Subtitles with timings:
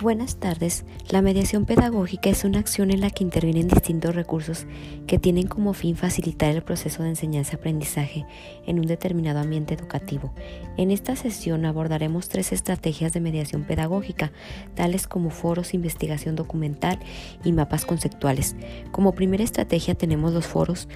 [0.00, 0.86] Buenas tardes.
[1.10, 4.64] La mediación pedagógica es una acción en la que intervienen distintos recursos
[5.06, 8.24] que tienen como fin facilitar el proceso de enseñanza-aprendizaje
[8.66, 10.32] en un determinado ambiente educativo.
[10.78, 14.32] En esta sesión abordaremos tres estrategias de mediación pedagógica,
[14.74, 16.98] tales como foros, investigación documental
[17.44, 18.56] y mapas conceptuales.
[18.92, 20.88] Como primera estrategia tenemos los foros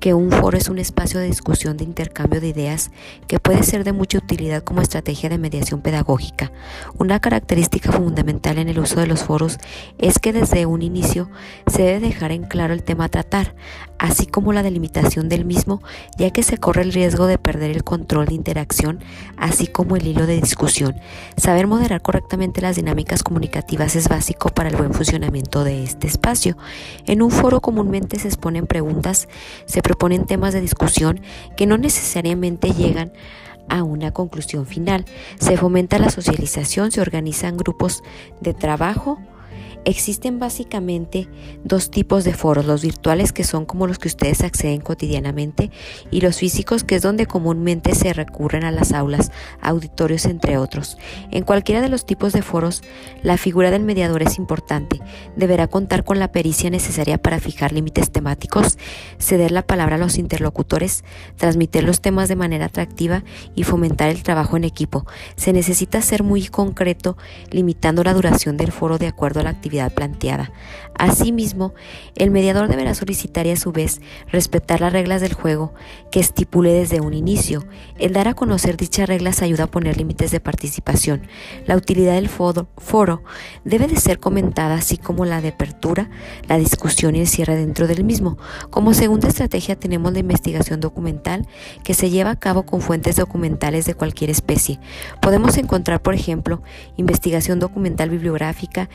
[0.00, 2.90] que un foro es un espacio de discusión de intercambio de ideas
[3.26, 6.52] que puede ser de mucha utilidad como estrategia de mediación pedagógica.
[6.98, 9.58] Una característica fundamental en el uso de los foros
[9.98, 11.30] es que desde un inicio
[11.66, 13.54] se debe dejar en claro el tema a tratar,
[13.98, 15.82] así como la delimitación del mismo,
[16.18, 19.00] ya que se corre el riesgo de perder el control de interacción,
[19.36, 20.94] así como el hilo de discusión.
[21.36, 26.56] Saber moderar correctamente las dinámicas comunicativas es básico para el buen funcionamiento de este espacio.
[27.06, 29.28] En un foro comúnmente se exponen preguntas,
[29.66, 31.20] se proponen temas de discusión
[31.56, 33.12] que no necesariamente llegan
[33.68, 35.04] a una conclusión final.
[35.38, 38.02] Se fomenta la socialización, se organizan grupos
[38.40, 39.20] de trabajo,
[39.86, 41.28] Existen básicamente
[41.62, 45.70] dos tipos de foros, los virtuales que son como los que ustedes acceden cotidianamente
[46.10, 50.98] y los físicos que es donde comúnmente se recurren a las aulas, auditorios entre otros.
[51.30, 52.82] En cualquiera de los tipos de foros,
[53.22, 55.00] la figura del mediador es importante.
[55.36, 58.78] Deberá contar con la pericia necesaria para fijar límites temáticos,
[59.20, 61.04] ceder la palabra a los interlocutores,
[61.36, 63.22] transmitir los temas de manera atractiva
[63.54, 65.06] y fomentar el trabajo en equipo.
[65.36, 67.16] Se necesita ser muy concreto,
[67.52, 70.52] limitando la duración del foro de acuerdo a la actividad planteada.
[70.98, 71.74] Asimismo,
[72.14, 74.00] el mediador deberá solicitar y a su vez
[74.32, 75.74] respetar las reglas del juego
[76.10, 77.64] que estipule desde un inicio.
[77.98, 81.26] El dar a conocer dichas reglas ayuda a poner límites de participación.
[81.66, 83.22] La utilidad del foro,
[83.64, 86.08] debe de ser comentada así como la de apertura,
[86.48, 88.38] la discusión y el cierre dentro del mismo.
[88.70, 91.46] Como segunda estrategia tenemos la investigación documental
[91.84, 94.80] que se lleva a cabo con fuentes documentales de cualquier especie.
[95.20, 96.62] Podemos encontrar, por ejemplo,
[96.96, 98.88] investigación documental bibliográfica,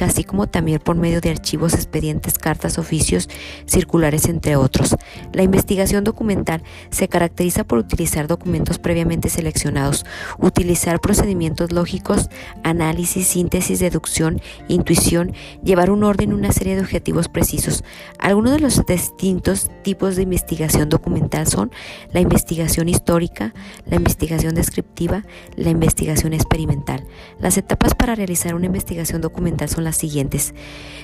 [0.00, 3.28] así como también por medio de archivos, expedientes, cartas, oficios,
[3.66, 4.96] circulares, entre otros.
[5.32, 10.06] La investigación documental se caracteriza por utilizar documentos previamente seleccionados,
[10.38, 12.28] utilizar procedimientos lógicos,
[12.62, 15.32] análisis, síntesis, deducción, intuición,
[15.64, 17.84] llevar un orden una serie de objetivos precisos.
[18.18, 21.70] Algunos de los distintos tipos de investigación documental son
[22.12, 23.52] la investigación histórica,
[23.86, 25.24] la investigación descriptiva,
[25.56, 27.06] la investigación experimental.
[27.38, 30.54] Las etapas para realizar una investigación documental son las siguientes.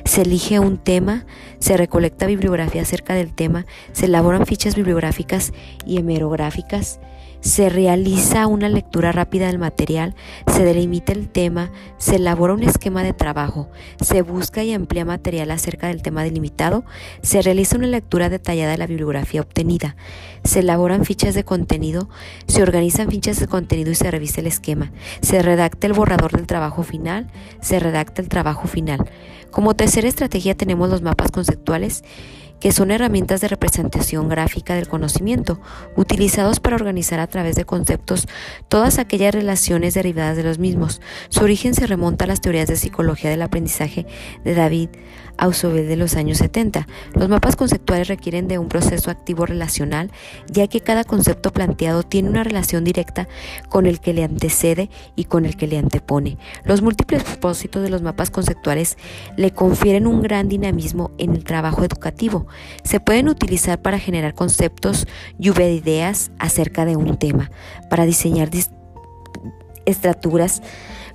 [0.05, 1.27] Se elige un tema,
[1.59, 5.53] se recolecta bibliografía acerca del tema, se elaboran fichas bibliográficas
[5.85, 7.01] y hemerográficas,
[7.41, 10.15] se realiza una lectura rápida del material,
[10.53, 13.69] se delimita el tema, se elabora un esquema de trabajo,
[14.01, 16.85] se busca y amplía material acerca del tema delimitado,
[17.23, 19.97] se realiza una lectura detallada de la bibliografía obtenida,
[20.43, 22.09] se elaboran fichas de contenido,
[22.49, 26.47] se organizan fichas de contenido y se revisa el esquema, se redacta el borrador del
[26.47, 27.29] trabajo final,
[27.61, 29.09] se redacta el trabajo final.
[29.51, 32.03] Como tercera estrategia tenemos los mapas conceptuales
[32.61, 35.61] que son herramientas de representación gráfica del conocimiento,
[35.95, 38.27] utilizados para organizar a través de conceptos
[38.69, 41.01] todas aquellas relaciones derivadas de los mismos.
[41.29, 44.07] Su origen se remonta a las teorías de psicología del aprendizaje
[44.45, 44.89] de David
[45.39, 46.87] Ausubel de los años 70.
[47.15, 50.11] Los mapas conceptuales requieren de un proceso activo relacional,
[50.51, 53.29] ya que cada concepto planteado tiene una relación directa
[53.69, 56.39] con el que le antecede y con el que le antepone.
[56.65, 58.99] Los múltiples propósitos de los mapas conceptuales
[59.37, 62.17] le confieren un gran dinamismo en el trabajo educativo
[62.83, 65.07] se pueden utilizar para generar conceptos,
[65.39, 67.51] lluvia de ideas acerca de un tema,
[67.91, 68.51] para diseñar
[69.85, 70.63] estructuras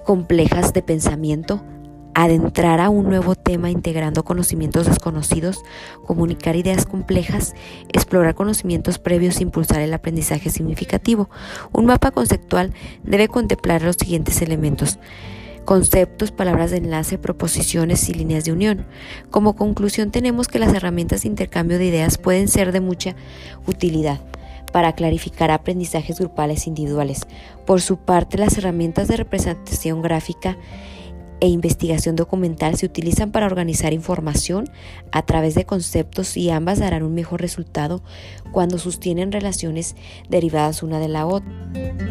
[0.06, 1.64] complejas de pensamiento,
[2.14, 5.64] adentrar a un nuevo tema integrando conocimientos desconocidos,
[6.06, 7.54] comunicar ideas complejas,
[7.94, 11.30] explorar conocimientos previos e impulsar el aprendizaje significativo.
[11.72, 12.74] Un mapa conceptual
[13.04, 15.00] debe contemplar los siguientes elementos
[15.66, 18.88] conceptos, palabras de enlace, proposiciones y líneas de unión.
[19.30, 23.16] Como conclusión tenemos que las herramientas de intercambio de ideas pueden ser de mucha
[23.68, 24.20] utilidad
[24.72, 27.28] para clarificar aprendizajes grupales e individuales.
[27.66, 30.58] Por su parte, las herramientas de representación gráfica
[31.42, 34.70] e investigación documental se utilizan para organizar información
[35.12, 38.02] a través de conceptos y ambas darán un mejor resultado
[38.52, 39.96] cuando sostienen relaciones
[40.30, 42.11] derivadas una de la otra.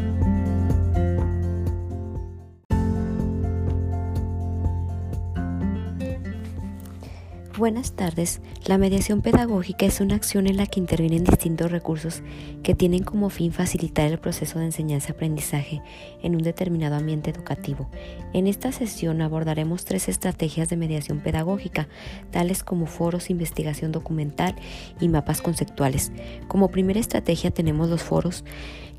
[7.61, 8.41] Buenas tardes.
[8.65, 12.23] La mediación pedagógica es una acción en la que intervienen distintos recursos
[12.63, 15.83] que tienen como fin facilitar el proceso de enseñanza-aprendizaje
[16.23, 17.91] en un determinado ambiente educativo.
[18.33, 21.87] En esta sesión abordaremos tres estrategias de mediación pedagógica,
[22.31, 24.57] tales como foros, investigación documental
[24.99, 26.13] y mapas conceptuales.
[26.49, 28.43] Como primera estrategia tenemos los foros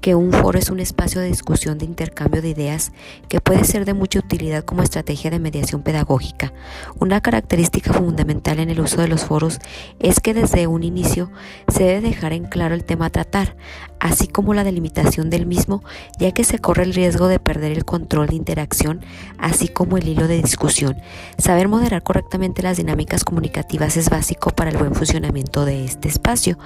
[0.01, 2.91] que un foro es un espacio de discusión de intercambio de ideas
[3.29, 6.51] que puede ser de mucha utilidad como estrategia de mediación pedagógica.
[6.99, 9.59] Una característica fundamental en el uso de los foros
[9.99, 11.31] es que desde un inicio
[11.67, 13.55] se debe dejar en claro el tema a tratar,
[14.01, 15.83] así como la delimitación del mismo,
[16.19, 19.01] ya que se corre el riesgo de perder el control de interacción,
[19.37, 20.97] así como el hilo de discusión.
[21.37, 26.57] Saber moderar correctamente las dinámicas comunicativas es básico para el buen funcionamiento de este espacio.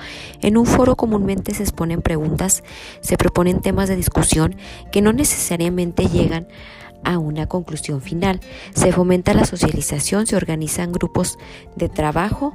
[0.42, 2.64] En un foro comúnmente se exponen preguntas,
[3.02, 4.56] se proponen temas de discusión
[4.94, 6.48] que no necesariamente llegan
[7.04, 8.40] a una conclusión final.
[8.74, 11.38] Se fomenta la socialización, se organizan grupos
[11.76, 12.54] de trabajo,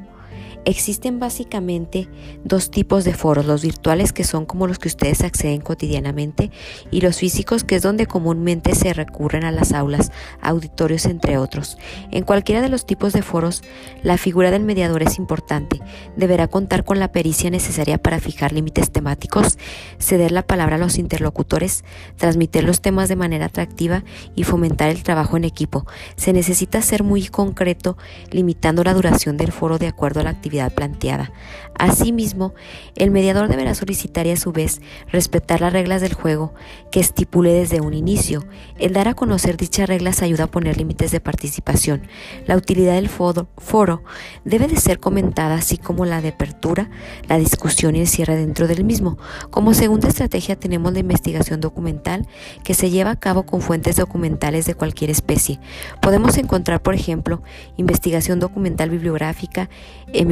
[0.67, 2.09] Existen básicamente
[2.45, 6.51] dos tipos de foros, los virtuales que son como los que ustedes acceden cotidianamente
[6.91, 10.13] y los físicos que es donde comúnmente se recurren a las aulas,
[10.43, 11.79] auditorios entre otros.
[12.11, 13.63] En cualquiera de los tipos de foros,
[14.03, 15.81] la figura del mediador es importante.
[16.17, 19.59] Deberá contar con la pericia necesaria para fijar límites temáticos,
[19.99, 21.85] ceder la palabra a los interlocutores,
[22.17, 24.05] transmitir los temas de manera atractiva
[24.35, 25.87] y fomentar el trabajo en equipo.
[26.17, 27.97] Se necesita ser muy concreto,
[28.31, 31.33] limitando la duración del foro de acuerdo a la actividad planteada.
[31.79, 32.53] Asimismo,
[32.95, 36.53] el mediador deberá solicitar y a su vez respetar las reglas del juego
[36.93, 38.45] que estipule desde un inicio.
[38.79, 42.03] El dar a conocer dichas reglas ayuda a poner límites de participación.
[42.47, 44.03] La utilidad del foro
[44.45, 46.91] debe de ser comentada así como la de apertura,
[47.29, 49.17] la discusión y el cierre dentro del mismo.
[49.51, 52.27] Como segunda estrategia tenemos la investigación documental
[52.65, 55.61] que se lleva a cabo con fuentes documentales de cualquier especie.
[56.03, 57.43] Podemos encontrar, por ejemplo,
[57.77, 59.71] investigación documental bibliográfica,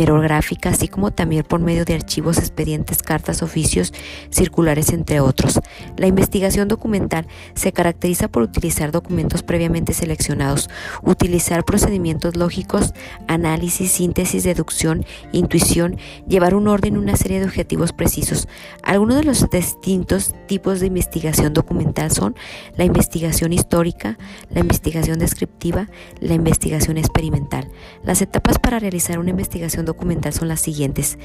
[0.09, 3.93] hemerográfica, así como también por medio de archivos, expedientes, cartas, oficios,
[4.31, 5.61] circulares, entre otros.
[5.97, 10.71] La investigación documental se caracteriza por utilizar documentos previamente seleccionados,
[11.03, 12.95] utilizar procedimientos lógicos,
[13.27, 18.49] análisis, síntesis, deducción, intuición, llevar un orden una serie de objetivos precisos.
[18.83, 22.35] Algunos de los distintos tipos de investigación documental son
[22.77, 24.19] la investigación histórica,
[24.51, 25.89] la investigación descriptiva,
[26.21, 27.69] la investigación experimental.
[28.03, 29.98] Las etapas para realizar una investigación documental
[30.33, 31.19] son las siguientes.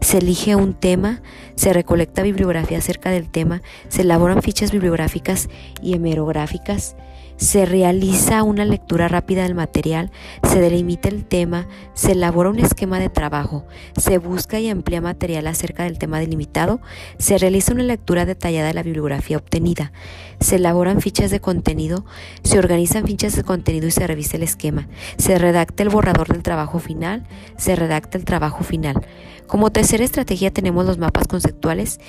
[0.00, 1.22] Se elige un tema,
[1.54, 5.48] se recolecta bibliografía acerca del tema, se elaboran fichas bibliográficas
[5.82, 6.96] y hemerográficas,
[7.36, 10.10] se realiza una lectura rápida del material,
[10.42, 13.64] se delimita el tema, se elabora un esquema de trabajo,
[13.96, 16.80] se busca y amplía material acerca del tema delimitado,
[17.18, 19.92] se realiza una lectura detallada de la bibliografía obtenida,
[20.40, 22.04] se elaboran fichas de contenido,
[22.42, 24.88] se organizan fichas de contenido y se revisa el esquema,
[25.18, 29.06] se redacta el borrador del trabajo final, se redacta el trabajo final.
[29.46, 32.00] Como tercera estrategia tenemos los mapas conceptuales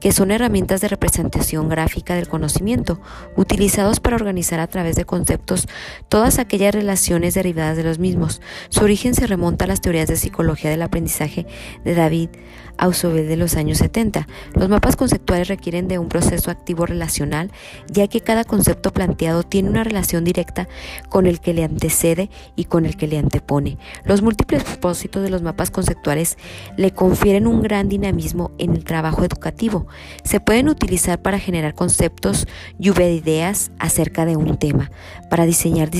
[0.00, 3.00] que son herramientas de representación gráfica del conocimiento,
[3.36, 5.68] utilizados para organizar a través de conceptos
[6.08, 8.40] todas aquellas relaciones derivadas de los mismos.
[8.70, 11.46] Su origen se remonta a las teorías de psicología del aprendizaje
[11.84, 12.30] de David
[12.80, 14.26] Ausubel de los años 70.
[14.54, 17.52] Los mapas conceptuales requieren de un proceso activo relacional,
[17.88, 20.66] ya que cada concepto planteado tiene una relación directa
[21.10, 23.76] con el que le antecede y con el que le antepone.
[24.04, 26.38] Los múltiples propósitos de los mapas conceptuales
[26.76, 29.86] le confieren un gran dinamismo en el trabajo educativo.
[30.24, 32.46] Se pueden utilizar para generar conceptos,
[32.78, 34.90] lluvia de ideas acerca de un tema,
[35.28, 35.90] para diseñar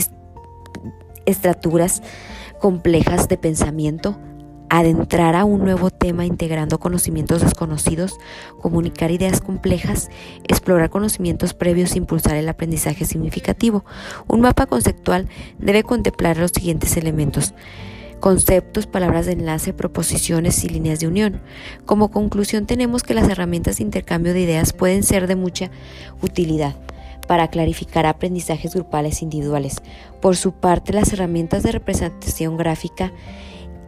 [1.26, 2.02] estructuras
[2.58, 4.18] complejas de pensamiento,
[4.70, 8.18] adentrar a un nuevo tema integrando conocimientos desconocidos,
[8.60, 10.08] comunicar ideas complejas,
[10.48, 13.84] explorar conocimientos previos e impulsar el aprendizaje significativo.
[14.28, 15.28] Un mapa conceptual
[15.58, 17.52] debe contemplar los siguientes elementos
[18.20, 21.40] conceptos, palabras de enlace, proposiciones y líneas de unión.
[21.86, 25.70] Como conclusión tenemos que las herramientas de intercambio de ideas pueden ser de mucha
[26.22, 26.76] utilidad
[27.26, 29.76] para clarificar aprendizajes grupales e individuales.
[30.20, 33.12] Por su parte, las herramientas de representación gráfica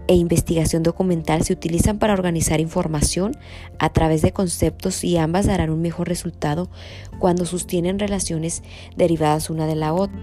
[0.06, 3.37] e investigación documental se utilizan para organizar información
[3.78, 6.71] a través de conceptos y ambas darán un mejor resultado
[7.18, 8.62] cuando sostienen relaciones
[8.97, 10.18] derivadas una de la otra.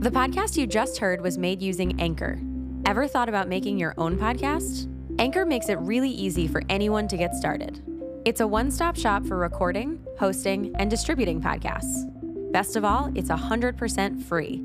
[0.00, 2.38] The podcast you just heard was made using Anchor.
[2.86, 4.88] Ever thought about making your own podcast?
[5.18, 7.82] Anchor makes it really easy for anyone to get started.
[8.24, 12.06] It's a one stop shop for recording, hosting, and distributing podcasts.
[12.52, 14.64] Best of all, it's 100% free.